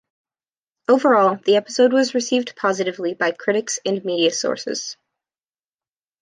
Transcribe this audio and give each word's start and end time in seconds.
Overall, 0.87 1.37
the 1.45 1.57
episode 1.57 1.93
was 1.93 2.15
received 2.15 2.55
positively 2.55 3.13
by 3.13 3.29
critics 3.33 3.79
and 3.85 4.03
media 4.03 4.31
sources. 4.31 4.97